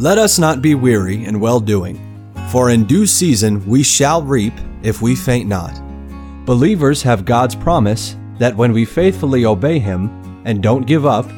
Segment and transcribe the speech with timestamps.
[0.00, 2.00] Let us not be weary in well doing,
[2.50, 5.78] for in due season we shall reap if we faint not.
[6.46, 11.30] Believers have God's promise that when we faithfully obey Him and don't give up,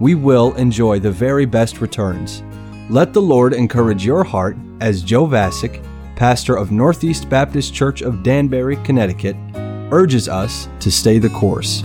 [0.00, 2.42] we will enjoy the very best returns.
[2.88, 5.84] Let the Lord encourage your heart as Joe Vasick,
[6.16, 9.36] pastor of Northeast Baptist Church of Danbury, Connecticut,
[9.92, 11.82] urges us to stay the course.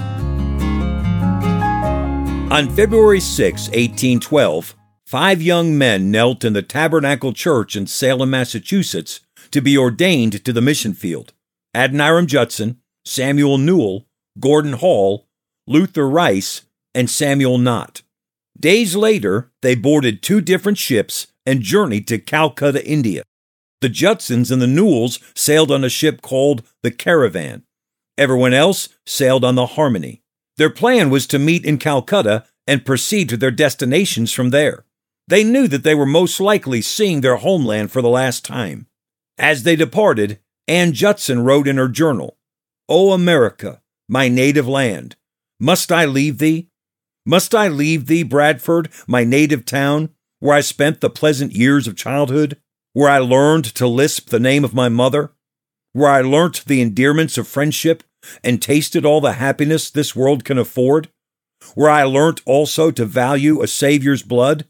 [2.49, 4.77] On February 6, 1812,
[5.11, 9.19] five young men knelt in the Tabernacle Church in Salem, Massachusetts,
[9.51, 11.33] to be ordained to the mission field.
[11.75, 14.07] Adoniram Judson, Samuel Newell,
[14.39, 15.27] Gordon Hall,
[15.67, 16.61] Luther Rice,
[16.95, 18.03] and Samuel Nott.
[18.57, 23.23] Days later, they boarded two different ships and journeyed to Calcutta, India.
[23.81, 27.63] The Judsons and the Newells sailed on a ship called the Caravan.
[28.17, 30.21] Everyone else sailed on the Harmony.
[30.55, 34.85] Their plan was to meet in Calcutta and proceed to their destinations from there.
[35.27, 38.87] They knew that they were most likely seeing their homeland for the last time.
[39.37, 42.37] As they departed, Anne Judson wrote in her journal,
[42.89, 45.15] O America, my native land,
[45.59, 46.69] must I leave thee?
[47.25, 51.95] Must I leave thee, Bradford, my native town, where I spent the pleasant years of
[51.95, 52.57] childhood,
[52.93, 55.31] where I learned to lisp the name of my mother,
[55.93, 58.03] where I learnt the endearments of friendship
[58.43, 61.09] and tasted all the happiness this world can afford,
[61.75, 64.65] where I learnt also to value a Saviour's blood,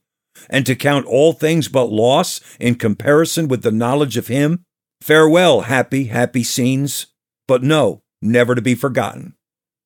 [0.49, 4.63] and to count all things but loss in comparison with the knowledge of him?
[5.01, 7.07] Farewell, happy, happy scenes,
[7.47, 9.35] but no, never to be forgotten.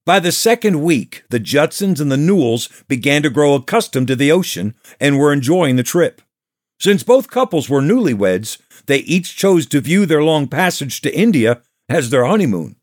[0.05, 4.31] By the second week, the Judsons and the Newells began to grow accustomed to the
[4.31, 6.21] ocean and were enjoying the trip.
[6.79, 11.61] Since both couples were newlyweds, they each chose to view their long passage to India
[11.89, 12.75] as their honeymoon.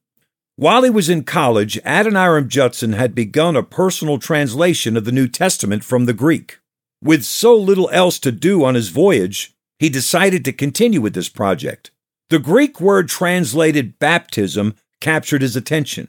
[0.56, 5.28] While he was in college, Adoniram Judson had begun a personal translation of the New
[5.28, 6.58] Testament from the Greek.
[7.02, 11.28] With so little else to do on his voyage, he decided to continue with this
[11.28, 11.90] project.
[12.30, 16.08] The Greek word translated baptism captured his attention,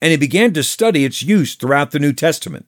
[0.00, 2.66] and he began to study its use throughout the New Testament.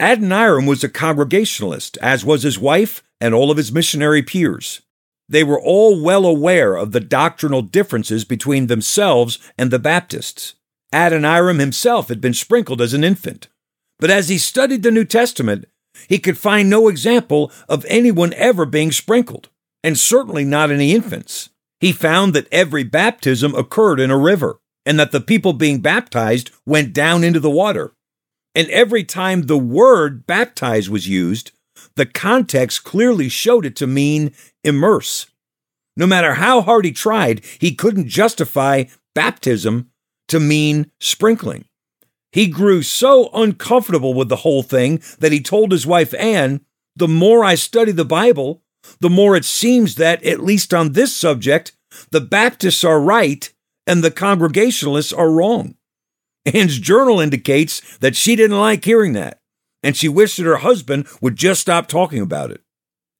[0.00, 4.82] Adoniram was a Congregationalist, as was his wife and all of his missionary peers.
[5.28, 10.54] They were all well aware of the doctrinal differences between themselves and the Baptists.
[10.92, 13.48] Adoniram himself had been sprinkled as an infant.
[13.98, 15.64] But as he studied the New Testament,
[16.08, 19.48] he could find no example of anyone ever being sprinkled,
[19.82, 21.50] and certainly not any infants.
[21.80, 26.50] He found that every baptism occurred in a river, and that the people being baptized
[26.64, 27.92] went down into the water.
[28.54, 31.52] And every time the word baptize was used,
[31.96, 34.32] the context clearly showed it to mean
[34.64, 35.26] immerse.
[35.96, 38.84] No matter how hard he tried, he couldn't justify
[39.14, 39.90] baptism
[40.28, 41.64] to mean sprinkling.
[42.32, 46.60] He grew so uncomfortable with the whole thing that he told his wife Anne,
[46.94, 48.62] The more I study the Bible,
[49.00, 51.72] the more it seems that, at least on this subject,
[52.10, 53.52] the Baptists are right
[53.86, 55.76] and the Congregationalists are wrong.
[56.44, 59.40] Anne's journal indicates that she didn't like hearing that,
[59.82, 62.60] and she wished that her husband would just stop talking about it.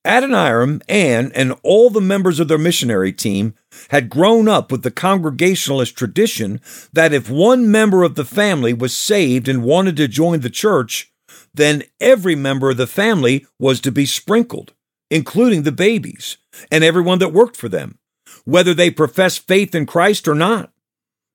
[0.07, 3.53] Adoniram, Anne, and all the members of their missionary team
[3.89, 6.61] had grown up with the Congregationalist tradition
[6.93, 11.11] that if one member of the family was saved and wanted to join the church,
[11.53, 14.73] then every member of the family was to be sprinkled,
[15.11, 16.37] including the babies
[16.71, 17.97] and everyone that worked for them,
[18.45, 20.71] whether they professed faith in Christ or not.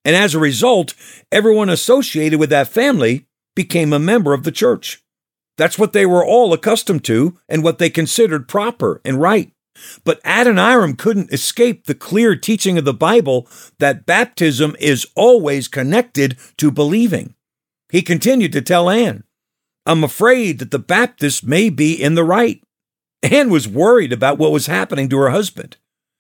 [0.04, 0.94] And as a result,
[1.30, 5.01] everyone associated with that family became a member of the church.
[5.62, 9.52] That's what they were all accustomed to and what they considered proper and right.
[10.02, 13.46] But Adoniram couldn't escape the clear teaching of the Bible
[13.78, 17.36] that baptism is always connected to believing.
[17.92, 19.22] He continued to tell Anne,
[19.86, 22.60] I'm afraid that the Baptists may be in the right.
[23.22, 25.76] Anne was worried about what was happening to her husband.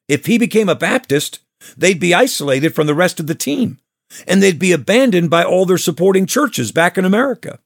[0.06, 1.40] If he became a Baptist,
[1.76, 3.80] they'd be isolated from the rest of the team,
[4.24, 7.58] and they'd be abandoned by all their supporting churches back in America.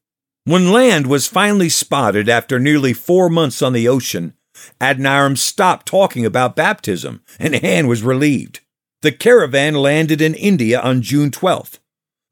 [0.46, 4.34] When land was finally spotted after nearly four months on the ocean,
[4.80, 8.60] Adoniram stopped talking about baptism, and Anne was relieved.
[9.02, 11.80] The caravan landed in India on June 12th.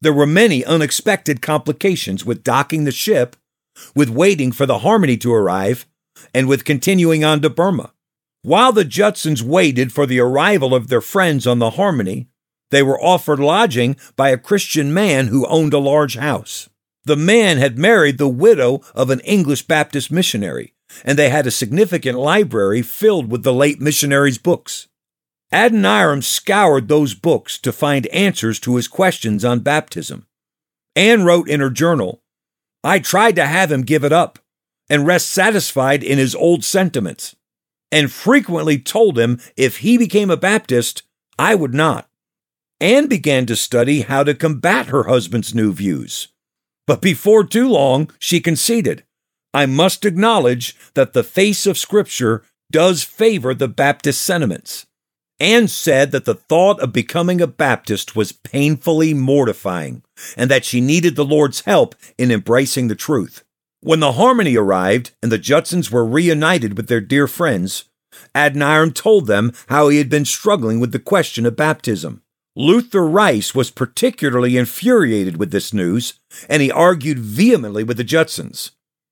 [0.01, 3.35] There were many unexpected complications with docking the ship,
[3.97, 5.85] with waiting for the Harmony to arrive,
[6.33, 7.95] and with continuing on to Burma.
[8.43, 12.29] While the Judsons waited for the arrival of their friends on the Harmony,
[12.71, 16.69] they were offered lodging by a Christian man who owned a large house.
[17.05, 20.73] The man had married the widow of an English Baptist missionary,
[21.05, 24.89] and they had a significant library filled with the late missionary's books.
[25.53, 30.27] Adoniram scoured those books to find answers to his questions on baptism.
[30.97, 32.23] Anne wrote in her journal,
[32.83, 34.39] I tried to have him give it up
[34.89, 37.37] and rest satisfied in his old sentiments.
[37.93, 41.05] and frequently told him if he became a Baptist,
[41.39, 42.09] I would not.
[42.81, 46.29] Anne began to study how to combat her husband's new views.
[46.87, 49.05] But before too long, she conceded.
[49.53, 52.43] I must acknowledge that the face of Scripture
[52.73, 54.87] does favor the Baptist sentiments.
[55.41, 60.03] and said that the thought of becoming a Baptist was painfully mortifying
[60.37, 63.45] and that she needed the Lord's help in embracing the truth.
[63.81, 67.85] When the harmony arrived and the Judsons were reunited with their dear friends,
[68.35, 72.23] Adoniram told them how he had been struggling with the question of baptism.
[72.57, 78.71] Luther Rice was particularly infuriated with this news, and he argued vehemently with the Judsons.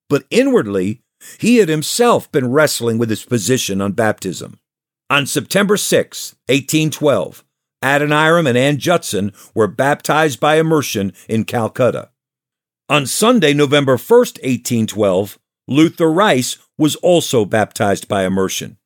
[0.08, 1.02] But inwardly,
[1.38, 4.60] he had himself been wrestling with his position on baptism.
[5.10, 7.44] On September 6, 1812,
[7.82, 12.10] Adoniram and Ann Judson were baptized by immersion in Calcutta.
[12.88, 18.78] On Sunday, November 1st, 1812, Luther Rice was also baptized by immersion.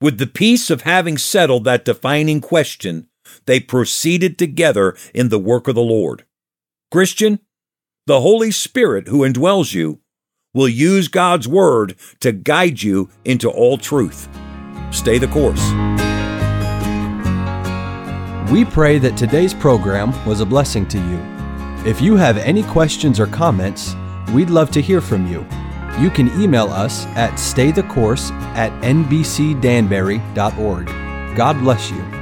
[0.00, 3.08] With the peace of having settled that defining question,
[3.46, 6.24] they proceeded together in the work of the Lord.
[6.90, 7.40] Christian,
[8.06, 10.00] the Holy Spirit who indwells you
[10.54, 14.28] will use God's Word to guide you into all truth.
[14.90, 15.62] Stay the course.
[18.50, 21.18] We pray that today's program was a blessing to you.
[21.88, 23.94] If you have any questions or comments,
[24.34, 25.46] we'd love to hear from you.
[25.98, 30.86] You can email us at staythecourse at nbcdanbury.org.
[31.36, 32.21] God bless you.